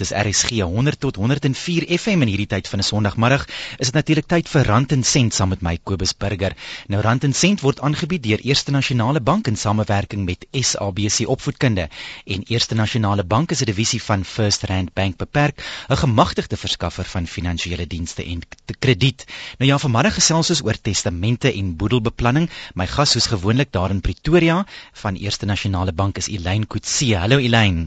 [0.00, 3.42] Dis RSG 100 tot 104 FM in hierdie tyd van 'n Sondagmiddag.
[3.76, 6.54] Is dit natuurlik tyd vir Rand en Sent saam met my Kobus Burger.
[6.88, 11.88] Nou Rand en Sent word aangebied deur Eerste Nasionale Bank in samewerking met SABC Opvoedkunde.
[12.24, 17.04] En Eerste Nasionale Bank is 'n divisie van First Rand Bank beperk, 'n gemagtigde verskaffer
[17.04, 18.40] van finansiële dienste en
[18.78, 19.24] krediet.
[19.58, 22.50] Nou ja, vanmiddag gesels ons oor testamente en boedelbeplanning.
[22.74, 27.16] My gas soos gewoonlik daar in Pretoria van Eerste Nasionale Bank is Elaine Kutse.
[27.16, 27.86] Hallo Elaine.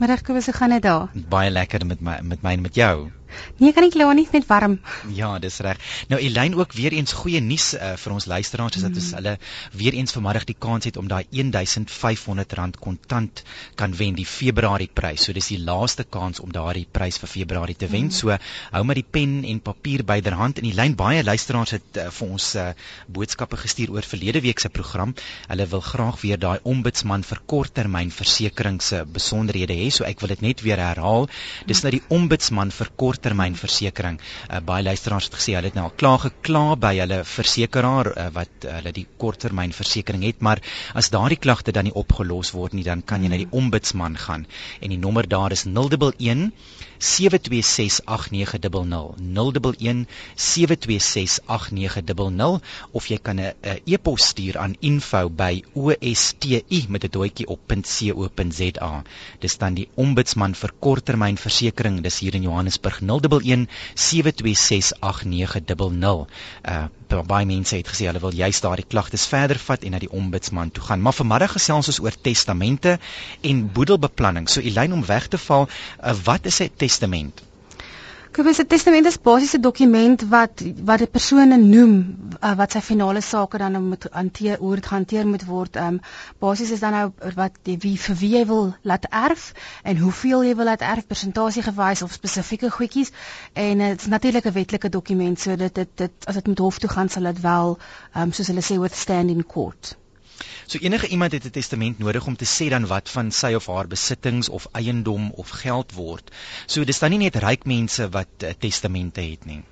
[0.00, 1.10] Middag Kobus, hoe gaan dit daar?
[1.28, 3.10] Baie lekker met my met my en met jou.
[3.60, 4.78] Nee, kan ek glo nie net warm.
[5.14, 5.78] Ja, dis reg.
[6.10, 9.18] Nou Elyn ook weer eens goeie nuus uh, vir ons luisteraars is dat ons mm.
[9.18, 9.34] hulle
[9.76, 13.42] weer eens vanmiddag die kans het om daai R1500 kontant
[13.80, 15.26] kan wen die Februarie prys.
[15.26, 18.08] So dis die laaste kans om daardie prys vir Februarie te wen.
[18.10, 18.16] Mm.
[18.16, 18.36] So
[18.74, 22.48] hou maar die pen en papier byderhand en Elyn baie luisteraars het uh, vir ons
[22.58, 22.70] uh,
[23.06, 25.14] boodskappe gestuur oor verlede week se program.
[25.48, 29.90] Hulle wil graag weer daai ombudsman vir korttermynversekering se besonderhede hê.
[29.94, 31.28] So ek wil dit net weer herhaal.
[31.68, 34.16] Dis nou die ombudsman vir kort korttermynversekering.
[34.48, 38.28] Uh, baie luisteraars het gesê hulle het nou al klaar gekla by hulle versekeraar uh,
[38.32, 40.60] wat uh, hulle die korttermynversekering het, maar
[40.94, 44.46] as daardie klagte dan nie opgelos word nie, dan kan jy na die ombudsman gaan
[44.80, 46.50] en die nommer daar is 011
[47.00, 50.04] 7268900 011
[50.36, 52.60] 7268900
[52.92, 53.54] of jy kan 'n
[53.86, 59.02] e-pos stuur aan info@osti met 'n doetjie op .co.za.
[59.38, 62.00] Dis dan die ombudsman vir korttermynversekering.
[62.02, 66.30] Dis hier in Johannesburg 011 7268900.
[66.62, 66.84] Uh
[67.26, 70.70] baie mense het gesê hulle wil juist daardie klagtes verder vat en na die ombudsman
[70.70, 71.02] toe gaan.
[71.02, 72.98] Maar vanmiddag gesels ons oor testamente
[73.40, 74.48] en boedelbeplanning.
[74.48, 77.49] So Elyn om weg te val, uh, wat is 'n testament?
[78.30, 81.94] Kobus, 'n testament is basies 'n dokument wat wat 'n persoon noem
[82.46, 85.76] uh, wat sy finale sake dan nou moet hanteer, hoe dit gehanteer moet word.
[85.76, 86.00] Ehm um,
[86.44, 89.50] basies is dan nou wat die wie vir wie jy wil laat erf
[89.82, 93.10] en hoeveel jy wil laat erf, persentasie gewys of spesifieke goedjies.
[93.52, 96.78] En dit uh, natuurlik 'n wetlike dokument, so dit dit, dit as dit met hof
[96.78, 97.78] toe gaan sal dit wel
[98.12, 99.96] ehm um, soos hulle sê withstand in court.
[100.66, 103.66] So enige iemand het 'n testament nodig om te sê dan wat van sy of
[103.66, 106.30] haar besittings of eiendom of geld word.
[106.66, 109.62] So dis dan nie net ryk mense wat uh, testamente het nie.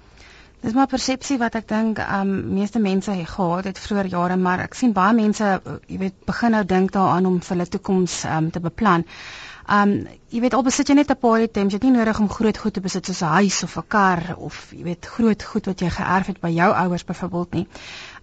[0.60, 4.58] Dis maar persepsie wat ek dink um meeste mense het gehad het vroeër jare, maar
[4.64, 8.24] ek sien baie mense, uh, jy weet, begin nou dink daaraan om vir hulle toekoms
[8.24, 9.06] um te beplan.
[9.68, 9.92] Um
[10.32, 12.58] jy weet al besit jy net 'n paar items, jy het nie nodig om groot
[12.58, 15.80] goed te besit soos 'n huis of 'n kar of jy weet groot goed wat
[15.80, 17.66] jy geërf het by jou ouers byvoorbeeld nie.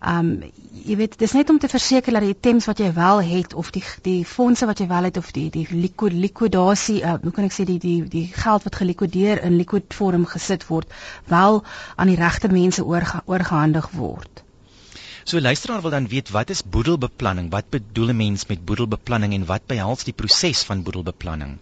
[0.01, 0.43] Um
[0.85, 3.71] jy weet dis net om te verseker dat die items wat jy wel het of
[3.71, 7.45] die die fondse wat jy wel het of die die liquid liquidasie, uh, hoe kan
[7.45, 10.91] ek sê die die die geld wat gelikwideer in liquid vorm gesit word,
[11.31, 11.63] wel
[11.95, 14.43] aan die regte mense oorge, oorgehandig word.
[15.25, 17.49] So luisteraar wil dan weet wat is boedelbeplanning?
[17.49, 21.57] Wat bedoel 'n mens met boedelbeplanning en wat behels die proses van boedelbeplanning?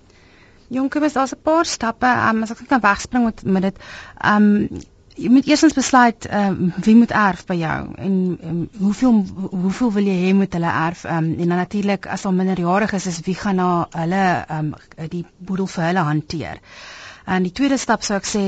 [0.67, 3.77] Jonkes, daar's 'n paar stappe, um, as ek kan wegspring met met dit.
[4.19, 4.67] Um
[5.15, 8.15] jy moet eersins besluit um, wie moet erf by jou en
[8.49, 9.19] um, hoeveel
[9.51, 13.07] hoeveel wil jy hê moet hulle erf um, en dan natuurlik as al minderjarig is
[13.11, 14.23] is wie gaan na hulle
[14.57, 14.73] um,
[15.13, 16.61] die boedel vir hulle hanteer.
[17.25, 18.43] En die tweede stap sou ek sê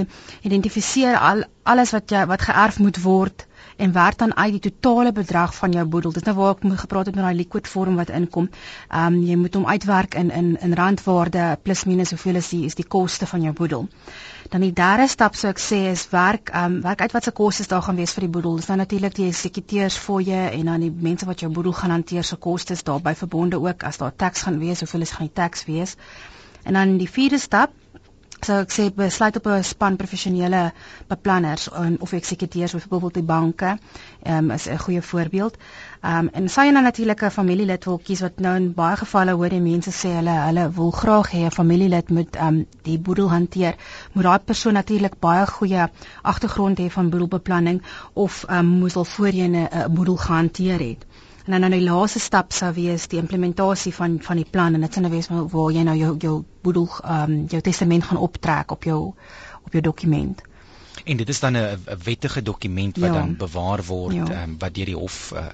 [0.47, 3.45] identifiseer al alles wat jy wat geërf moet word
[3.77, 6.11] en werk dan uit die totale bedrag van jou boedel.
[6.11, 8.49] Dis nou waar ek moet gepraat het met daai liquid vorm wat inkom.
[8.89, 12.65] Ehm um, jy moet hom uitwerk in in in randwaarde plus minus hoeveel is die
[12.65, 13.87] is die koste van jou boedel.
[14.49, 17.31] Dan die derde stap sou ek sê is werk ehm um, werk uit wat se
[17.31, 18.55] kostes daar gaan wees vir die boedel.
[18.55, 22.23] Dis nou natuurlik die eksekuteurs fooie en dan die mense wat jou boedel gaan hanteer
[22.23, 25.65] se kostes daarbey verbonde ook as daar tax gaan wees, hoeveel is gaan die tax
[25.65, 25.95] wees.
[26.63, 27.71] En dan die vierde stap
[28.45, 30.71] sou ek sê besluit op 'n span professionele
[31.09, 31.69] beplanners
[31.99, 33.77] of eksekuteurs byvoorbeeld die banke
[34.23, 35.57] um, is 'n goeie voorbeeld.
[36.01, 39.61] Um, en nou natuurlik 'n familielid wil kies wat nou in baie gevalle hoor die
[39.61, 43.75] mense sê hulle hulle wil graag hê 'n familielid moet um, die boedel hanteer,
[44.13, 45.89] moet daai persoon natuurlik baie goeie
[46.21, 47.81] agtergrond hê van boedelbeplanning
[48.13, 51.05] of um, moes al voorheen 'n boedel gehanteer het.
[51.45, 54.81] En dan nou die laaste stap sou wees die implementasie van van die plan en
[54.81, 56.35] dit sou nou wees waar jy nou jou jou
[56.65, 59.01] boedel ehm um, jou testament gaan optrek op jou
[59.63, 60.41] op jou dokument.
[61.03, 63.19] En dit is dan 'n wettige dokument wat ja.
[63.19, 64.43] dan bewaar word ja.
[64.43, 65.45] um, wat deur die hof uh,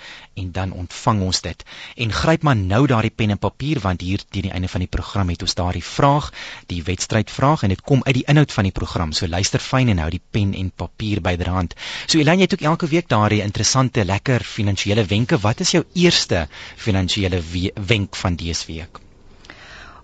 [0.42, 1.64] en dan ontvang ons dit.
[2.06, 4.90] En gryp maar nou daardie pen en papier want hier teen die einde van die
[4.90, 6.32] program het ons daardie vraag,
[6.72, 9.14] die wedstrydvraag en dit kom uit die inhoud van die program.
[9.18, 11.78] So luister fyn en hou die pen en papier byderhand.
[12.08, 15.40] So Elan, jy het ook elke week daardie interessante lekker finansiële wenke.
[15.42, 16.48] Wat is jou eerste
[16.78, 17.42] finansiële
[17.88, 19.00] wenk van dese week?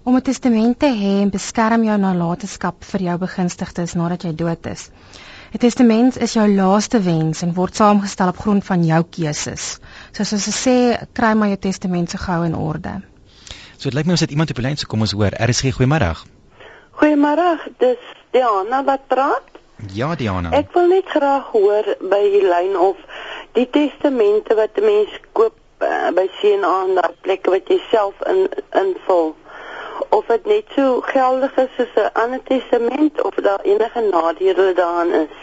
[0.07, 4.65] Om 'n testament te hê en beskerm jou nalatenskap vir jou begunstigdes nadat jy dood
[4.65, 4.89] is.
[5.53, 9.79] 'n Testament is jou laaste wens en word saamgestel op grond van jou keuses.
[10.11, 13.01] So soos hulle sê, kry maar jou testament se gou in orde.
[13.77, 15.31] So dit lyk my ons het iemand op die lyn, so kom ons hoor.
[15.31, 16.11] RSG goeiemôre.
[16.99, 17.47] Goeiemôre,
[17.79, 19.47] dis Diana wat praat.
[19.93, 20.51] Ja, Diana.
[20.51, 22.97] Ek wil net graag hoor by die lyn of
[23.53, 28.15] die testamente wat 'n mens koop uh, by CNA en daai plekke wat jy self
[28.25, 29.35] in invul
[30.09, 35.13] of dit net so geldig is soos 'n ander testament of daar enige nadele daarin
[35.21, 35.35] is.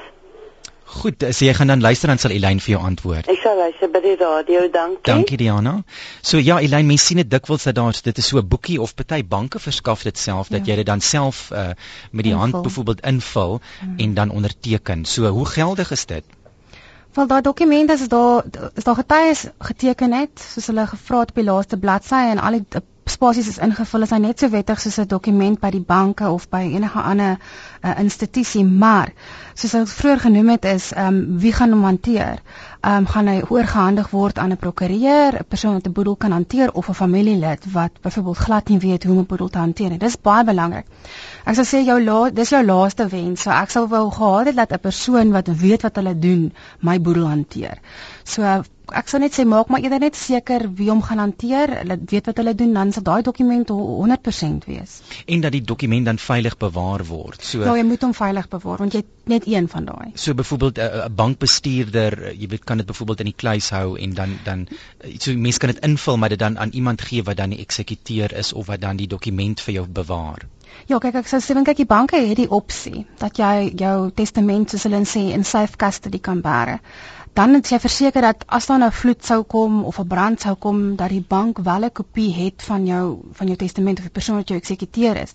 [0.85, 3.29] Goed, as jy gaan dan luister dan sal Elyn vir jou antwoord.
[3.33, 5.03] Ek sal luister by die radio, dankie.
[5.09, 5.73] Dankie Diana.
[6.23, 8.95] So ja, Elyn, mens sien dit dikwels dat daar dit is so 'n boekie of
[8.95, 10.73] party banke verskaf dit self dat ja.
[10.73, 11.73] jy dit dan self uh,
[12.11, 12.39] met die invul.
[12.39, 13.99] hand byvoorbeeld invul hmm.
[13.99, 15.05] en dan onderteken.
[15.05, 16.25] So hoe geldig is dit?
[17.15, 18.45] Wel daai dokument is daar
[18.75, 22.51] is daar getuies geteken het soos hulle gevra het op die laaste bladsy en al
[22.51, 26.29] die spasies is ingevul is hy net so wettig soos 'n dokument by die banke
[26.29, 27.39] of by enige ander
[27.83, 29.13] uh, institusie maar
[29.55, 32.41] soos ek vroeër genoem het is ehm um, wie gaan hom hanteer?
[32.81, 36.33] Ehm um, gaan hy oorgehandig word aan 'n prokureur, 'n persoon wat 'n boedel kan
[36.33, 39.91] hanteer of 'n familielid wat byvoorbeeld glad nie weet hoe om 'n boedel te hanteer
[39.91, 39.99] nie.
[39.99, 40.87] Dis baie belangrik.
[41.45, 43.43] Ek sal sê jou la dis jou laaste wens.
[43.43, 47.01] So ek sal wou gehad het dat 'n persoon wat weet wat hulle doen my
[47.01, 47.79] boedel hanteer.
[48.25, 48.65] So
[49.01, 51.73] ek sou net sê maak maar eerder net seker wie hom gaan hanteer.
[51.83, 55.01] Hulle weet wat hulle doen, dan sal daai dokument 100% wees.
[55.27, 57.43] En dat die dokument dan veilig bewaar word.
[57.43, 60.13] So Ja, jy moet hom veilig bewaar want jy het net een van daai.
[60.15, 64.39] So byvoorbeeld 'n bankbestuurder, jy weet kan dit byvoorbeeld in die kluis hou en dan
[64.45, 64.67] dan
[65.19, 68.33] so mense kan dit invul maar dit dan aan iemand gee wat dan die eksekuteur
[68.33, 70.47] is of wat dan die dokument vir jou bewaar.
[70.87, 74.71] Ja, kyk ek sou sê kyk die banke het die opsie dat jy jou testament
[74.71, 76.81] soos hulle sê in safe custody kan bære
[77.35, 80.55] dan het jy verseker dat as daar nou vloed sou kom of 'n brand sou
[80.55, 84.13] kom dat die bank wel 'n kopie het van jou van jou testament of die
[84.19, 85.33] persoon wat jou eksekuteer is.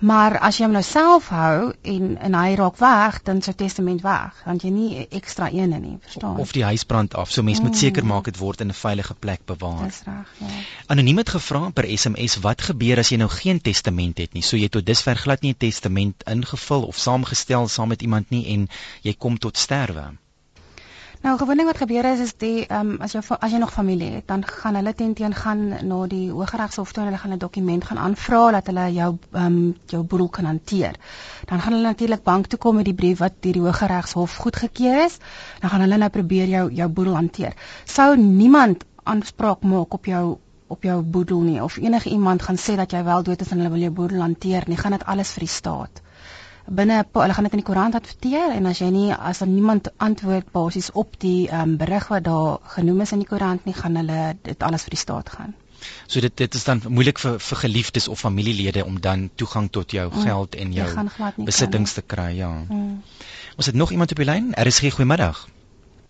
[0.00, 3.56] Maar as jy hom nou self hou en en hy raak weg, dan is jou
[3.56, 6.38] testament weg, want jy nie ekstra eene nie, verstaan?
[6.38, 7.30] Of die huis brand af.
[7.30, 7.64] So mens mm.
[7.64, 9.84] moet seker maak dit word in 'n veilige plek bewaar.
[9.84, 10.46] Dis reg, ja.
[10.86, 14.42] Anoniem het gevra per SMS wat gebeur as jy nou geen testament het nie.
[14.42, 18.46] So jy tot dusver glad nie 'n testament ingevul of saamgestel saam met iemand nie
[18.46, 18.68] en
[19.02, 20.23] jy kom tot sterwe.
[21.24, 24.08] Nou gewoonlik wat gebeur is is die ehm um, as jy as jy nog familie
[24.14, 27.84] het, dan gaan hulle tenteen gaan na die Hooggeregshof toe en hulle gaan 'n dokument
[27.84, 30.98] gaan aanvra dat hulle jou ehm um, jou boedel kan hanteer.
[31.44, 35.04] Dan gaan hulle natuurlik bank toe kom met die brief wat deur die Hooggeregshof goedgekeur
[35.04, 35.18] is.
[35.60, 37.56] Dan gaan hulle nou probeer jou jou boedel hanteer.
[37.84, 42.76] Sou niemand aanspraak maak op jou op jou boedel nie of enige iemand gaan sê
[42.76, 45.32] dat jy wel dood is en hulle wil jou boedel hanteer nie, gaan dit alles
[45.32, 46.03] vir die staat
[46.66, 49.90] binne hulle gaan dit in die koerant adverteer en as jy nie as dan niemand
[49.96, 53.96] antwoord basies op die um, berig wat daar genoem is in die koerant nie gaan
[54.00, 55.54] hulle dit alles vir die staat gaan.
[56.06, 59.92] So dit dit is dan moeilik vir vir geliefdes of familielede om dan toegang tot
[59.92, 60.88] jou mm, geld en jou
[61.36, 62.48] besittings te kry, ja.
[62.68, 63.02] Mm.
[63.56, 64.54] Ons het nog iemand op die lyn.
[64.54, 65.46] Er is goeiemiddag.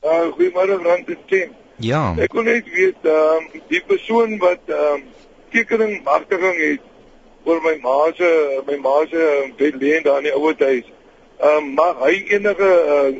[0.05, 1.53] Uh goeiemôre Rand en Tim.
[1.77, 2.15] Ja.
[2.17, 5.07] Ek wil net weet ehm um, die persoon wat ehm um,
[5.51, 6.91] tekening magtiging het
[7.45, 8.31] oor my ma se
[8.67, 9.25] my ma se
[9.59, 10.87] bed lê daar in die ouer huis.
[11.41, 13.11] Ehm um, mag hy enige uh,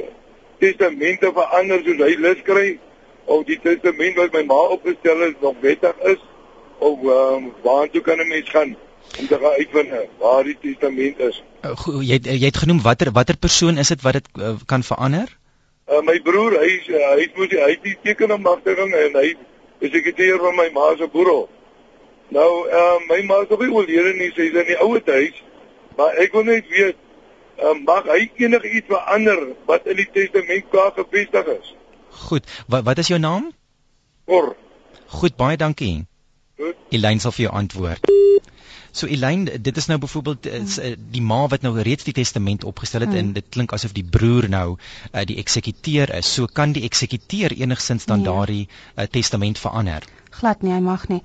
[0.59, 2.69] testamente verander soos hy lus kry
[3.27, 6.23] of die testament wat my ma opgestel het nog wettig is
[6.79, 8.77] of ehm um, waartoe kan 'n mens gaan
[9.19, 11.43] om te gaan uitvind waar die testament is?
[11.63, 15.29] Uh, jy jy het genoem watter watter persoon is dit wat dit uh, kan verander?
[15.85, 19.35] Uh, my broer, hy uh, hy moet hy het die tekenmagtiging en hy
[19.85, 21.49] eksekuteur van my ma se boedel.
[22.29, 25.03] Nou ehm uh, my ma is op die oorlede nie, sy is in die ouer
[25.07, 25.43] huis,
[25.97, 26.97] maar ek wil net weet
[27.61, 31.75] ehm uh, mag hy enigiets verander wat in die testament klaar gevestig is?
[32.25, 33.53] Goed, wat wat is jou naam?
[34.25, 34.55] Kor.
[35.07, 36.07] Goed, baie dankie.
[36.59, 36.77] Goed.
[36.91, 38.11] Elyn sal vir jou antwoord.
[38.95, 43.03] So Elyn, dit is nou byvoorbeeld uh, die ma wat nou reeds die testament opgestel
[43.03, 43.19] het hmm.
[43.19, 46.31] en dit klink asof die broer nou uh, die eksekuteur is.
[46.31, 48.31] So kan die eksekuteur enigsins dan nee.
[48.31, 50.07] daardie uh, testament verander?
[50.35, 51.21] glad nie, hy mag nie.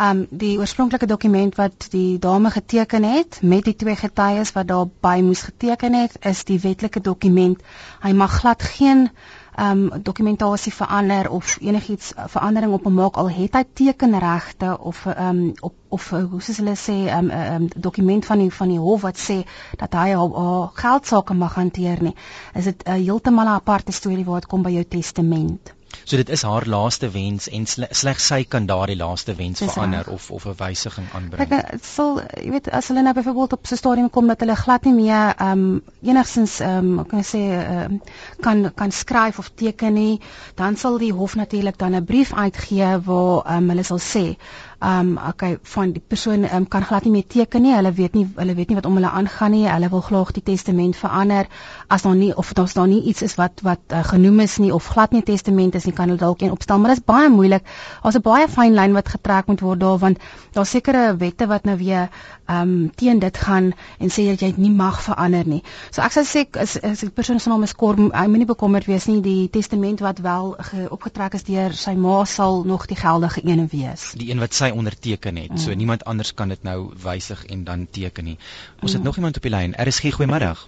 [0.00, 5.18] Um die oorspronklike dokument wat die dame geteken het met die twee getuies wat daarby
[5.26, 7.60] moes geteken het, is die wetlike dokument.
[8.04, 9.08] Hy mag glad geen
[9.56, 15.52] um dokumentasie verander of enigiets verandering op hom maak al het hy tekenregte of um
[15.60, 19.00] op of hoe soos hulle sê um 'n um, dokument van die van die hof
[19.06, 19.36] wat sê
[19.76, 22.14] dat hy haar geld sake mag hanteer nie
[22.54, 26.16] is dit 'n uh, heeltemal 'n aparte storie waar dit kom by jou testament So
[26.16, 30.30] dit is haar laaste wens en slegs sy kan daardie laaste wens Dis verander of
[30.30, 31.48] of 'n wysiging aanbring.
[31.48, 34.40] Kyk, dit sal jy weet as hulle nou byvoorbeeld op so 'n stadium kom dat
[34.40, 38.00] hulle glad nie meer ehm um, enigstens ehm um, kan ek sê ehm um,
[38.40, 40.20] kan kan skryf of teken nie,
[40.54, 44.36] dan sal die hof natuurlik dan 'n brief uitgee waar ehm um, hulle sal sê
[44.84, 47.72] um okay van die persoon um, kan glad nie meer teken nie.
[47.74, 49.64] Hulle weet nie hulle weet nie wat om hulle aangaan nie.
[49.68, 51.48] Hulle wil graag die testament verander
[51.88, 54.72] as daar nie of daar staan nie iets is wat wat uh, genoem is nie
[54.74, 57.30] of glad nie testament is nie kan hulle dalk een opstel, maar dit is baie
[57.32, 57.64] moeilik.
[58.02, 60.18] Daar's 'n baie fyn lyn wat getrek moet word daar want
[60.52, 62.08] daar's sekere wette wat nou weer
[62.48, 65.62] um teen dit gaan en sê dat jy dit nie mag verander nie.
[65.90, 68.86] So ek sou sê is is die persoon se naam is Kor, hy moenie bekommerd
[68.86, 69.20] wees nie.
[69.20, 70.56] Die testament wat wel
[70.90, 74.12] opgetrek is deur sy ma sal nog die geldige een wees.
[74.16, 75.50] Die een wat sy onderteken het.
[75.50, 75.56] Mm.
[75.56, 78.38] So niemand anders kan dit nou wysig en dan teken nie.
[78.80, 78.96] Ons mm.
[78.96, 79.74] het nog iemand op die lyn.
[79.74, 80.66] Er is geen goeiemiddag.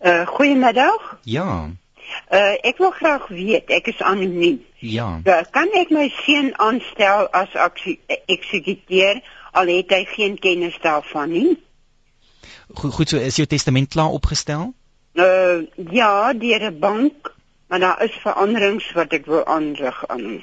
[0.00, 1.18] Uh goeiemiddag.
[1.22, 1.70] Ja.
[2.30, 4.64] Uh ek wil graag weet, ek is anoniem.
[4.78, 5.20] Ja.
[5.24, 7.54] Uh, kan ek my seun aanstel as
[8.26, 11.54] eksekuteur al het hy geen kennis daarvan nie?
[12.74, 14.72] Goed, goed so is jou testament klaar opgestel?
[15.14, 17.34] Uh ja, deur 'n bank,
[17.68, 20.42] maar daar is veranderings wat ek wil aanrig aan.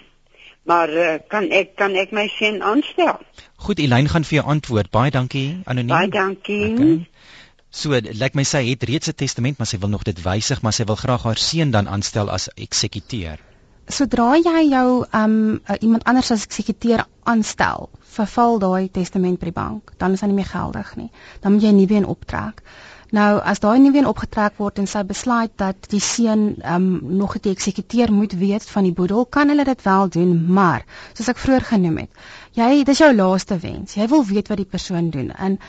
[0.63, 3.17] Maar uh, kan ek kan ek my seun aanstel?
[3.55, 4.91] Goed, Elyn gaan vir jou antwoord.
[4.93, 5.95] Baie dankie, anoniem.
[5.95, 6.73] Baie dankie.
[6.73, 7.07] Okay.
[7.71, 10.61] So, lyk like my sy het reeds 'n testament, maar sy wil nog dit wysig,
[10.61, 13.39] maar sy wil graag haar seun dan aanstel as eksekuteur.
[13.87, 19.55] Sodra jy jou um uh, iemand anders as eksekuteur aanstel, verval daai testament by die
[19.55, 21.09] bank, dan is hy nie meer geldig nie.
[21.41, 22.61] Dan moet jy 'n nuwe een optrek.
[23.11, 26.85] Nou as daai nuwe een opgetrek word en sy besluit dat die seun um
[27.21, 31.27] nog 'n eksekuteur moet weet van die boedel, kan hulle dit wel doen, maar soos
[31.27, 32.11] ek vroeër genoem het,
[32.55, 33.97] jy dis jou laaste wens.
[33.99, 35.31] Jy wil weet wat die persoon doen.
[35.31, 35.59] En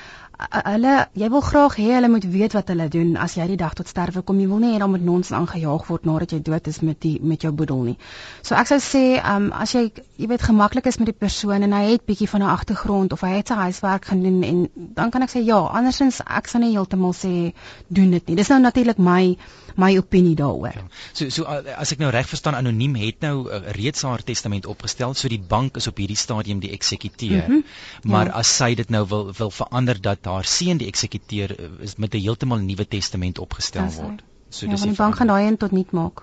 [0.51, 3.15] hulle jy wil graag hê hulle moet weet wat hulle doen.
[3.17, 5.87] As jy die dag tot sterwe kom jy wil nie hê dan moet ons aangejaag
[5.89, 7.97] word nadat jy dood is met die met jou boedel nie.
[8.43, 9.85] So ek sou sê um, as jy
[10.17, 13.21] jy weet gemaklik is met die persoon en hy het bietjie van 'n agtergrond of
[13.27, 16.73] hy het sy huiswerk gedoen en dan kan ek sê ja andersins ek sal nie
[16.77, 17.53] heeltemal sê
[17.89, 18.37] doen dit nie.
[18.37, 19.37] Dis nou natuurlik my
[19.77, 20.75] my opinie daaroor.
[20.75, 20.87] Ja.
[21.13, 21.45] So so
[21.77, 25.41] as ek nou reg verstaan anoniem het nou uh, reeds haar testament opgestel so die
[25.41, 27.49] bank is op hierdie stadium die eksekuteur.
[27.49, 28.11] Mm -hmm.
[28.11, 28.33] Maar ja.
[28.33, 32.15] as sy dit nou wil wil verander dat haar seun die eksekuteur uh, is met
[32.15, 34.23] 'n heeltemal nuwe testament opgestel That's word.
[34.49, 36.23] So ja, dis die bank gaan daai een tot niet maak.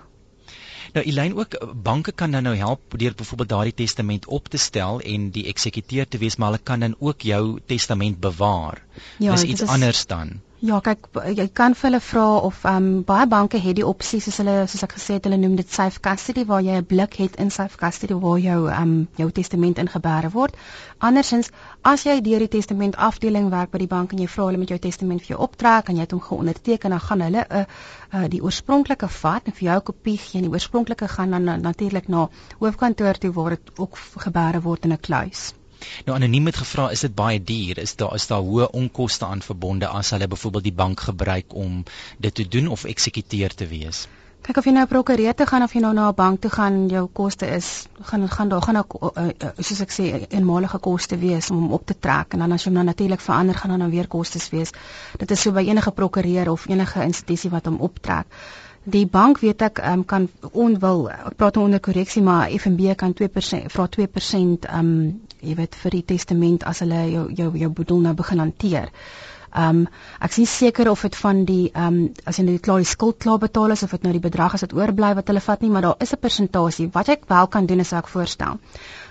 [0.92, 5.00] Nou Elyn ook banke kan dan nou help deur byvoorbeeld daardie testament op te stel
[5.00, 8.82] en die eksekuteur te wees maar hulle kan dan ook jou testament bewaar.
[9.18, 9.68] Ja, dis iets is...
[9.68, 10.40] anders dan.
[10.60, 11.06] Ja, kyk
[11.38, 14.56] jy kan vir hulle vra of ehm um, baie banke het die opsie soos hulle
[14.68, 17.52] soos ek gesê het, hulle noem dit safe custody waar jy 'n blik het in
[17.54, 20.58] safe custody waar jou ehm um, jou testament ingebere word.
[20.98, 21.48] Andersins,
[21.92, 24.68] as jy deur die testament afdeling werk by die bank en jy vra hulle met
[24.68, 27.64] jou testament vir jou optrek en jy het hom geonderteken, dan gaan hulle 'n uh,
[28.12, 31.60] uh, die oorspronklike vat en vir jou 'n kopie gee en die oorspronklike gaan dan
[31.62, 35.54] natuurlik na hoofkantoor toe waar dit ook gebere word in 'n kluis.
[36.04, 37.78] Nou anoniem het gevra, is dit baie duur?
[37.78, 41.82] Is daar is daar hoë onkoste aan verbonde as hulle byvoorbeeld die bank gebruik om
[42.18, 44.06] dit te doen of eksekuteur te wees?
[44.40, 46.88] Kyk of jy nou prokureer te gaan of jy nou na 'n bank toe gaan,
[46.88, 51.18] jou koste is gaan gaan daar gaan ook uh, uh, soos ek sê eenmalige koste
[51.18, 53.70] wees om hom op te trek en dan as jy hom nou natuurlik verander gaan
[53.70, 54.72] dan, dan weer kostes wees.
[55.18, 58.26] Dit is so by enige prokureur of enige institusie wat hom optrek.
[58.84, 63.12] Die bank weet ek um, kan onwil ek praat nou onder korreksie maar FNB kan
[63.12, 68.00] 2% vra 2% um jy weet vir die testament as hulle jou jou jou boedel
[68.06, 68.90] nou begin hanteer.
[69.50, 69.86] Ehm um,
[70.22, 72.92] ek sien seker of dit van die ehm um, as jy nou die klaar die
[72.92, 75.60] skuld klaar betaal is of dit nou die bedrag is wat oorbly wat hulle vat
[75.64, 76.90] nie, maar daar is 'n persentasie.
[76.92, 78.60] Wat ek wel kan doen is ek voorstel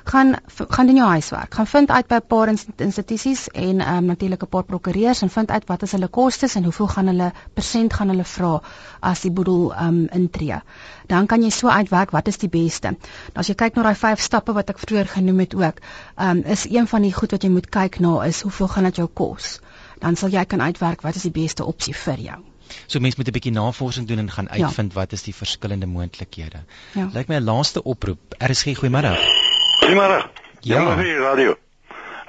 [0.10, 0.36] gaan
[0.70, 1.54] gaan doen jou huiswerk.
[1.54, 5.30] Gaan vind uit by 'n paar institusies en ehm um, natuurlik 'n paar prokureurs en
[5.30, 8.62] vind uit wat is hulle kostes en hoeveel gaan hulle persent gaan hulle vra
[9.00, 10.62] as die boedel ehm um, intree.
[11.08, 12.88] Dan kan jy so uitwerk wat is die beste.
[12.88, 15.80] Nou as jy kyk na daai vyf stappe wat ek vroeër genoem het ook,
[16.16, 18.84] ehm um, is een van die goed wat jy moet kyk na is hoeveel gaan
[18.84, 19.60] dit jou kos.
[20.00, 22.40] Dan sal jy kan uitwerk wat is die beste opsie vir jou.
[22.88, 24.66] So mense moet 'n bietjie navorsing doen en gaan ja.
[24.66, 25.00] uitvind ja.
[25.00, 26.64] wat is die verskillende moontlikhede.
[26.94, 27.10] Ja.
[27.14, 28.20] Lyk my 'n laaste oproep.
[28.38, 29.49] RSG goeiemôre.
[29.80, 30.24] Goeiemôre.
[30.62, 30.96] Ja.
[30.98, 31.56] Hier radio.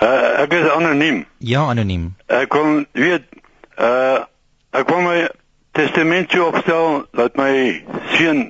[0.02, 1.24] Uh, ek is anoniem.
[1.38, 2.14] Ja, anoniem.
[2.26, 3.26] Ek kon weet
[3.76, 4.22] uh
[4.70, 5.26] ek kon my
[5.76, 7.82] testamentjie opstel dat my
[8.14, 8.44] seun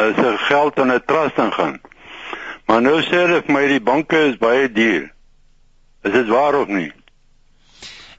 [0.00, 1.78] uh, sy geld in 'n trust ingaan.
[2.66, 5.10] Maar nou sê hulle vir my die banke is baie duur.
[6.02, 6.92] Is dit waar of nie?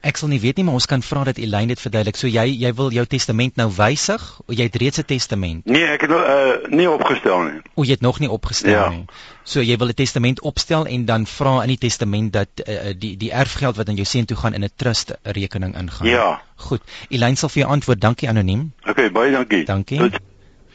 [0.00, 2.16] Ek sal nie weet nie, maar ons kan vra dat Elaine dit verduidelik.
[2.16, 4.22] So jy jy wil jou testament nou wysig?
[4.46, 5.66] Of jy het reeds 'n testament?
[5.66, 7.60] Nee, ek het uh, nie opgestel nie.
[7.74, 8.88] O, jy het nog nie opgestel ja.
[8.88, 9.04] nie.
[9.44, 13.16] So jy wil 'n testament opstel en dan vra in die testament dat uh, die
[13.16, 16.08] die erfgeld wat aan jou seun toe gaan in 'n trust rekening ingaan.
[16.08, 16.40] Ja.
[16.56, 16.80] Goed.
[17.08, 18.00] Elaine sal vir jou antwoord.
[18.00, 18.72] Dankie anoniem.
[18.88, 19.64] Okay, baie dankie.
[19.64, 20.00] Dankie.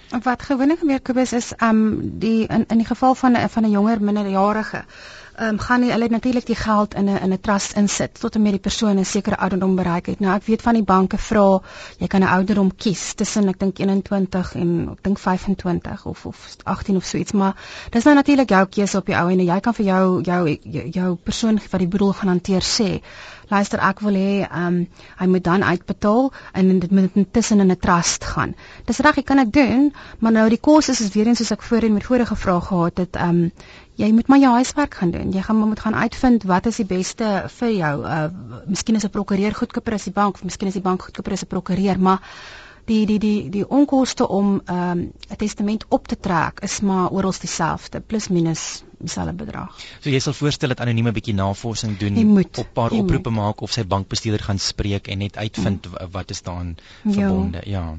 [0.08, 3.72] Tot wat gewoonlik gebeur Kobus is um die in in die geval van van 'n
[3.72, 8.20] jonger minderjarige ehm um, gaan hulle natuurlik die geld in 'n in 'n trust insit
[8.20, 10.20] tot en met die persoon 'n sekere ouderdom bereik het.
[10.20, 11.62] Nou ek weet van die banke vra
[11.98, 16.56] jy kan 'n ouderdom kies tussen ek dink 21 en ek dink 25 of of
[16.64, 17.56] 18 of so iets, maar
[17.90, 20.90] dis nou natuurlik jou keuse op die ou en jy kan vir jou jou jou,
[20.90, 23.02] jou persoon wat die boedel gaan hanteer sê
[23.50, 24.78] luister ek wil hê ehm um,
[25.20, 28.56] hy moet dan uitbetaal en dit moet intussen in 'n trust gaan.
[28.86, 31.52] Dis reg, ek kan dit doen, maar nou die kos is is weer eens soos
[31.52, 33.52] ek voorheen met vorige vrae gehad het, ehm um,
[34.00, 35.32] jy moet maar jou huiswerk gaan doen.
[35.32, 37.94] Jy gaan moet gaan uitvind wat is die beste vir jou.
[38.04, 38.26] Uh
[38.68, 41.44] miskien is 'n prokureur goedkoper as die bank of miskien is die bank goedkoper as
[41.44, 42.20] 'n prokureur, maar
[42.86, 47.10] die die die die onkoste om ehm, 'n um, testament op te trek is maar
[47.10, 49.76] oral dieselfde plus minus dieselfde bedrag.
[50.00, 53.44] So jy sal voorstel dat anonieme bietjie navorsing doen moet, op 'n paar oproepe moet.
[53.44, 56.12] maak of sy bankbestuurder gaan spreek en net uitvind mm.
[56.12, 57.62] wat is daaraan verbonde.
[57.66, 57.80] Ja.
[57.80, 57.98] ja.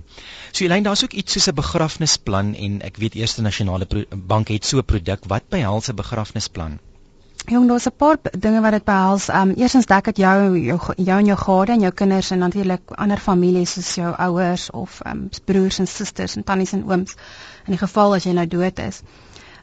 [0.52, 4.64] So Elaine, daar's ook iets soos 'n begrafnisplan en ek weet Eerste Nasionale Bank het
[4.64, 6.78] so 'n produk wat behels 'n begrafnisplan.
[7.48, 9.28] Jong, daar's 'n paar dinge wat dit behels.
[9.28, 12.80] Um eerstens dek dit jou jou jou en jou gade en jou kinders en natuurlik
[12.90, 17.14] ander families soos jou ouers of um broers en susters en tannies en ooms
[17.64, 19.02] in die geval as jy nou dood is.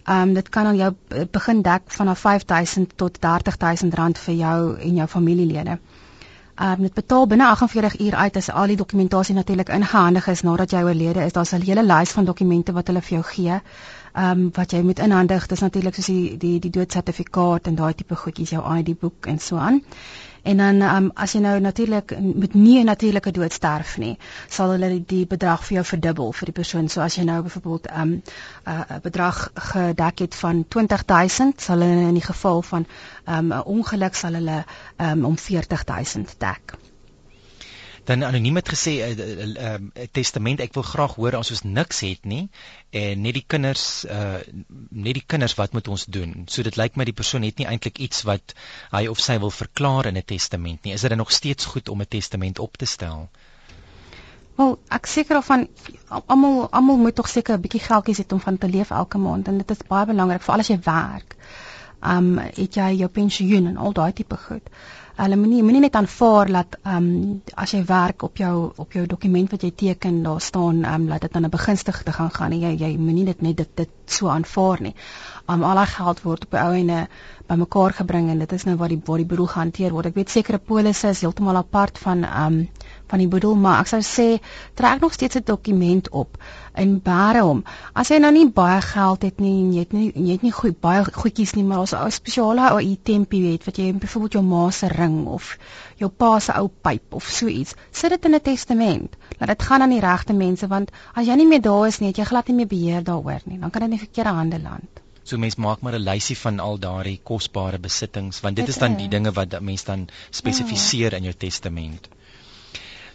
[0.07, 0.93] Um dit kan al jou
[1.31, 5.79] begin dek vanaf 5000 tot 30000 rand vir jou en jou familielede.
[6.61, 10.71] Um dit betaal binne 48 uur uit as al die dokumentasie natuurlik ingehandig is nadat
[10.71, 11.33] jy oorlede is.
[11.33, 13.61] Daar's 'n hele lys van dokumente wat hulle vir jou gee
[14.13, 17.93] ehm um, wat jy moet inhandig dis natuurlik soos die die die doodsertifikaat en daai
[17.93, 19.81] tipe goedjies jou ID boek en so aan.
[20.43, 24.69] En dan um, as jy nou natuurlik met nie 'n natuurlike dood sterf nie, sal
[24.75, 26.89] hulle die, bedrag vir jou verdubbel vir die persoon.
[26.89, 31.79] So as jy nou byvoorbeeld 'n um, 'n uh, bedrag gedek het van 20000, sal
[31.79, 32.85] hulle in die geval van
[33.25, 34.63] ehm, 'n um, ongeluk sal hulle
[34.97, 36.82] um, om 40000 dek
[38.03, 41.51] dan anoniem het gesê 'n uh, uh, uh, uh, testament ek wil graag hoor as
[41.51, 42.49] ons niks het nie
[42.89, 44.41] en net die kinders uh,
[44.89, 46.43] net die kinders wat moet ons doen.
[46.47, 48.55] So dit lyk my die persoon het nie eintlik iets wat
[48.91, 50.93] hy of sy wil verklaar in 'n testament nie.
[50.93, 53.29] Is dit nog steeds goed om 'n testament op te stel?
[54.55, 55.67] Wel, ek seker of van
[56.25, 59.47] almal almal moet tog seker 'n bietjie geldjies hê om van te leef elke maand
[59.47, 61.35] en dit is baie belangrik vir al as jy werk.
[62.01, 64.69] Um het jy jou pensioen en al daai tipe goed
[65.13, 69.03] hulle moenie moenie net aanvaar dat ehm um, as jy werk op jou op jou
[69.07, 72.49] dokument wat jy teken daar staan ehm um, dat dit aan 'n begunstigde gaan gaan
[72.49, 74.95] nie jy jy moenie dit net dit dit so aanvaar nie.
[75.47, 77.07] Um, al daai geld word op die ou ene
[77.47, 80.05] bymekaar gebring en dit is nou waar die waar die boedel gehanteer word.
[80.05, 82.67] Ek weet sekere polisse is heeltemal apart van ehm um,
[83.07, 84.27] van die boedel, maar ek sou sê
[84.79, 86.37] trek nog steeds 'n dokument op
[86.73, 87.63] en bære hom.
[87.93, 90.51] As jy nou nie baie geld het nie en jy het nie jy het nie
[90.51, 94.43] goed baie goedjies nie, maar daar's 'n spesiale ou itempie weet wat jy byvoorbeeld jou
[94.43, 95.57] ma se ring of
[95.97, 97.75] jou pa se ou pyp of so iets.
[97.91, 99.15] Sit dit in 'n testament.
[99.39, 102.07] Laat dit gaan aan die regte mense want as jy nie meer daar is nie,
[102.07, 103.59] het jy glad nie meer beheer daaroor nie.
[103.59, 105.03] Dan kan dit in verkeerde hande land.
[105.23, 108.95] So mens maak maar 'n lysie van al daardie kosbare besittings want dit is dan
[108.95, 111.17] die dinge wat mense dan spesifiseer ja.
[111.17, 112.09] in jou testament.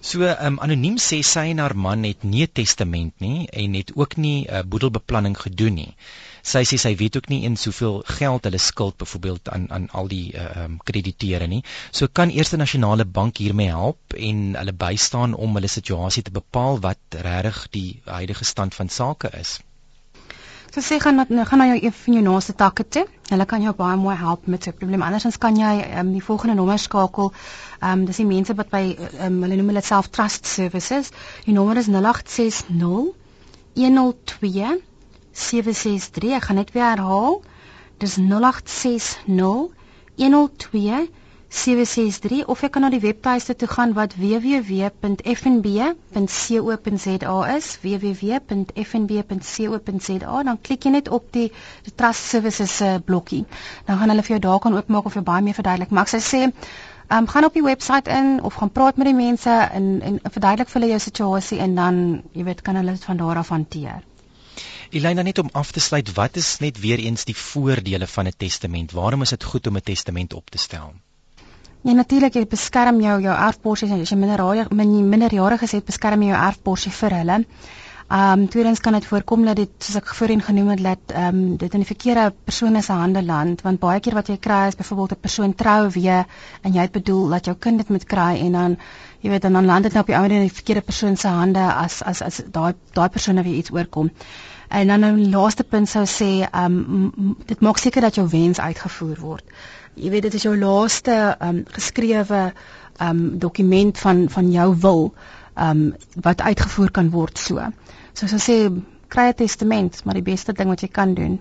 [0.00, 3.90] So um, anoniem sê sy en haar man het nie 'n testament nie en het
[3.94, 5.94] ook nie 'n uh, boedelbeplanning gedoen nie.
[6.42, 10.08] Sy sê sy weet ook nie eens hoeveel geld hulle skuld byvoorbeeld aan aan al
[10.08, 11.62] die uh, um, krediteure nie.
[11.90, 16.80] So kan Eerste Nasionale Bank hiermee help en hulle bystaan om hulle situasie te bepaal
[16.80, 19.58] wat regtig die huidige stand van sake is.
[20.70, 23.06] So sê gaan gaan na jou een van jou naaste takke toe.
[23.30, 25.02] Hulle kan jou baie mooi help met so 'n probleem.
[25.02, 27.32] Andersins kan jy um, die volgende nommer skakel.
[27.80, 31.10] Ehm um, dis die mense wat by um, hulle noem hulle self Trust Services.
[31.44, 33.14] Die nommer is 0860
[33.74, 34.82] 102
[35.32, 36.32] 763.
[36.36, 37.42] Ek gaan net weer herhaal.
[37.98, 39.16] Dis 0860
[40.16, 41.08] 102
[41.48, 45.16] 763 of jy kan na die webtuiste toe gaan wat www.fnb.co.za
[47.54, 48.82] is www.fnb.co.za
[50.48, 51.48] dan klik jy net op die,
[51.88, 53.44] die trust services uh, blokkie
[53.88, 56.12] dan gaan hulle vir jou daar kan oopmaak of jy baie meer verduidelik maar ek
[56.18, 59.48] sê sê um, gaan op die webwerf in of gaan praat met die mense
[59.80, 61.94] en en verduidelik vir hulle jou situasie en dan
[62.36, 64.04] jy weet kan hulle dit van daar af hanteer
[64.90, 68.32] Elina net om af te sluit, wat is net weer eens die voordele van 'n
[68.36, 68.92] testament?
[68.92, 70.94] Waarom is dit goed om 'n testament op te stel?
[71.86, 76.32] Ja natuurlik jy beskerm jou jou erfporsie as jy minderjarig minderjarig is het beskerm jy
[76.32, 77.36] jou erfporsie vir hulle.
[78.08, 81.74] Um tweedens kan dit voorkom dat dit soos ek voorheen genoem het dat um dit
[81.76, 85.12] in die verkeerde persone se hande land want baie keer wat jy kry is byvoorbeeld
[85.12, 86.26] 'n persoon trou weer
[86.62, 88.76] en jy het bedoel dat jou kind dit moet kry en dan
[89.20, 91.28] jy weet dan dan land dit nou op die ouer in die verkeerde persoon se
[91.28, 94.10] hande as as as daai daai persone weer iets oorkom.
[94.68, 99.20] En dan 'n laaste punt sou sê um dit maak seker dat jou wens uitgevoer
[99.20, 99.44] word
[99.98, 102.52] jy weet dit is jou laaste um, geskrewe
[103.00, 105.04] um, dokument van van jou wil
[105.56, 107.70] um, wat uitgevoer kan word so.
[108.14, 108.58] So as jy sê
[109.08, 111.38] kry 'n testament, maar die beste ding wat jy kan doen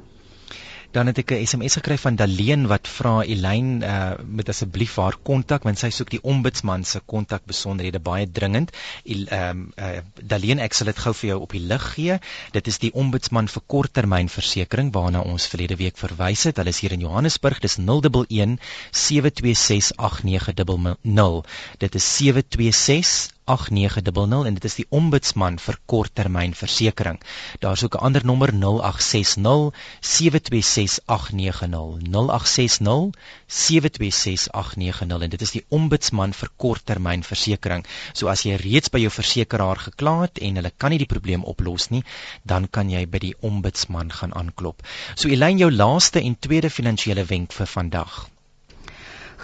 [0.92, 5.18] dan het ek 'n SMS gekry van Daleen wat vra Elyn uh, met asseblief haar
[5.30, 8.72] kontak want sy soek die ombudsman se kontak besonderhede baie dringend.
[9.04, 12.20] Ehm um, uh, Daleen ek sal dit gou vir jou op die lig gee.
[12.52, 16.58] Dit is die ombudsman vir korttermynversekering waarna ons verlede week verwys het.
[16.58, 17.60] Hulle is hier in Johannesburg.
[17.60, 18.60] Dis 011
[18.92, 21.48] 726 8900.
[21.78, 27.20] Dit is 726 8900 en dit is die ombudsman vir korttermynversekering.
[27.64, 33.10] Daar's ook 'n ander nommer 0860 726 890 0860
[33.48, 37.86] 726 890 en dit is die ombudsman vir korttermynversekering.
[38.14, 41.44] So as jy reeds by jou versekeraar gekla het en hulle kan nie die probleem
[41.44, 42.04] oplos nie,
[42.44, 44.84] dan kan jy by die ombudsman gaan aanklop.
[45.16, 48.28] So Elyn jou laaste en tweede finansiële wenk vir vandag.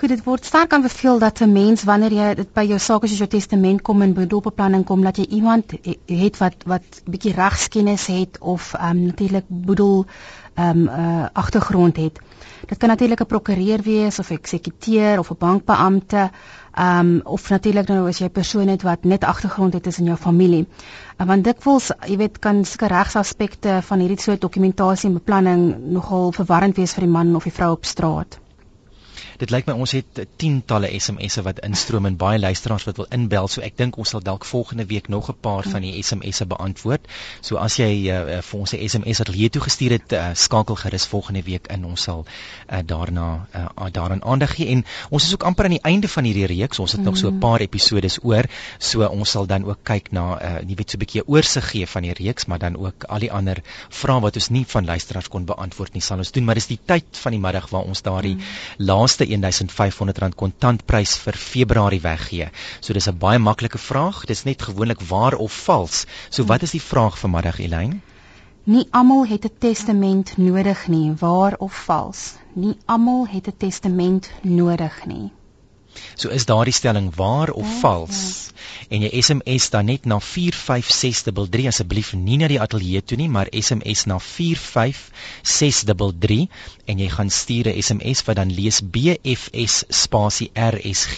[0.03, 3.19] Goed, dit word sterk aanbeveel dat 'n mens wanneer jy dit by jou sake soos
[3.23, 5.71] jou testament kom en boedelbeplanning kom dat jy iemand
[6.05, 10.05] het wat wat bietjie regskennis het of ehm um, natuurlik boedel
[10.55, 12.19] ehm um, uh, agtergrond het.
[12.67, 16.29] Dit kan natuurlik 'n prokureur wees of 'n eksekuteur of 'n bankbeampte
[16.73, 20.05] ehm um, of natuurlik nou as jy 'n persoon het wat net agtergrond het in
[20.05, 20.67] jou familie.
[21.17, 26.31] Uh, want dikwels, jy weet, kan sulke regsaspekte van hierdie soort dokumentasie en beplanning nogal
[26.31, 28.42] verwarrend wees vir die man of die vrou op straat
[29.37, 33.47] dit lyk my ons het tientalle SMS'e wat instroom en baie luisteraars wat wil inbel.
[33.47, 37.07] So ek dink ons sal dalk volgende week nog 'n paar van die SMS'e beantwoord.
[37.41, 41.05] So as jy uh, vir ons 'n SMS atelier toe gestuur het uh, skakel gerus
[41.07, 41.85] volgende week in.
[41.85, 44.67] Ons sal uh, daarna uh, daaraan aandag gee.
[44.67, 46.79] En ons is ook amper aan die einde van hierdie reeks.
[46.79, 47.05] Ons het mm.
[47.05, 48.43] nog so 'n paar episodes oor.
[48.79, 51.87] So ons sal dan ook kyk na uh, jy weet so 'n bietjie oorsig gee
[51.87, 55.27] van die reeks maar dan ook al die ander vrae wat ons nie van luisteraars
[55.27, 56.45] kon beantwoord nie sal ons doen.
[56.45, 58.41] Maar dis die tyd van die middag waar ons daardie mm.
[58.77, 62.49] laaste R1500 kontantprys vir Februarie weggee.
[62.79, 64.25] So dis 'n baie maklike vraag.
[64.25, 66.05] Dis net gewoonlik waar of vals.
[66.29, 68.01] So wat is die vraag vanmiddag Elyn?
[68.65, 72.35] Nie almal het 'n testament nodig nie, waar of vals.
[72.53, 75.31] Nie almal het 'n testament nodig nie.
[76.15, 78.47] So is daardie stelling waar of ja, vals?
[78.47, 78.53] Ja.
[78.93, 83.47] En jy SMS dan net na 45633 asseblief nie na die ateljee toe nie, maar
[83.51, 86.47] SMS na 45633
[86.91, 91.17] en jy gaan stuur 'n SMS wat dan lees BFS spasie RSG,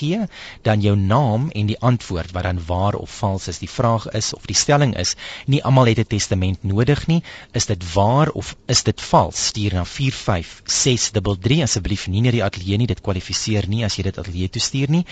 [0.61, 3.59] dan jou naam en die antwoord wat dan waar of vals is.
[3.59, 7.23] Die vraag is of die stelling is, nie almal het 'n testament nodig nie.
[7.51, 9.45] Is dit waar of is dit vals?
[9.45, 12.88] Stuur na 45633 asseblief nie na die ateljee nie.
[12.88, 15.04] Dit kwalifiseer nie as jy dit ateljee toe stuur nie.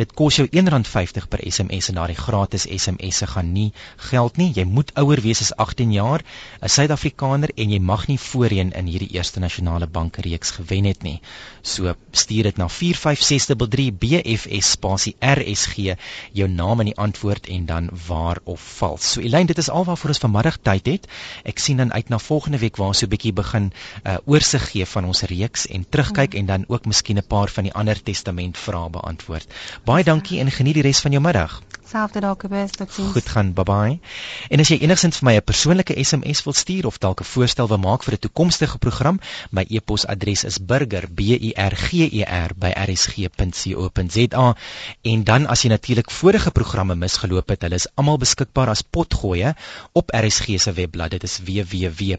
[0.00, 3.70] Dit kos jou R1.50 per SMS en daardie gratis SMS'e gaan nie
[4.10, 4.50] geld nie.
[4.56, 6.24] Jy moet ouer wees as 18 jaar,
[6.60, 11.02] 'n Suid-Afrikaner en jy mag nie voorheen in hierdie Eerste Nasionale Bank reeks gewen het
[11.02, 11.20] nie.
[11.62, 15.96] So stuur dit na 45633 BFS spasie RSG
[16.32, 19.12] jou naam en die antwoord en dan waar of vals.
[19.12, 21.08] So Elyn, dit is alwaarvoor ons vanmiddag tyd het.
[21.44, 23.72] Ek sien dan uit na volgende week waar ons so 'n bietjie begin
[24.04, 26.38] uh, oorsig gee van ons reeks en terugkyk mm.
[26.38, 29.52] en dan ook miskien 'n paar van die ander testament vrae beantwoord.
[29.84, 31.60] Baie dankie en geniet die res van jou middag.
[31.92, 33.12] Selfde daar Kobus, totsiens.
[33.12, 34.00] Goed gaan, bye bye.
[34.48, 37.68] En as jy enigsins vir my 'n persoonlike SMS wil stuur of dalk 'n voorstel
[37.68, 42.24] wil maak vir 'n toekomstige program, my e-posadres is burger b u r g e
[42.56, 44.56] by rsg.co.za.
[45.02, 49.54] En dan as jy natuurlik vorige programme misgeloop het, hulle is almal beskikbaar as potgoeie
[49.92, 51.10] op RSG se webblad.
[51.10, 52.12] Dit is www.rsg.co.za.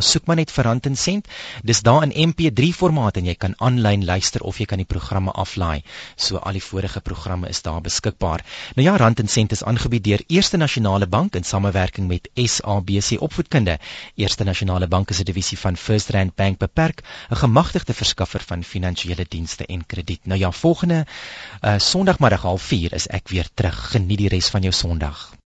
[0.00, 1.28] Soek maar net vir Rand en Sent.
[1.62, 5.30] Dis daar in MP3 formaat en jy kan aanlyn luister of jy kan die programme
[5.30, 5.82] aflaai.
[6.16, 8.44] So al die vorige programme is daar beskikbaar.
[8.74, 13.20] Nou ja, Rand en Sent is aangebied deur Eerste Nasionale Bank in samewerking met SABC
[13.20, 13.78] Opvoedkunde.
[14.14, 18.64] Eerste Nasionale Bank is 'n divisie van First Rand Bank beperk, 'n gemagtigde verskaffer van
[18.64, 20.26] finansiële dienste en krediet.
[20.26, 21.06] Nou ja, volgende
[21.60, 23.90] uh, Sondagmiddag 04:30 is ek weer terug.
[23.90, 25.30] Geniet die res van jou Sondag.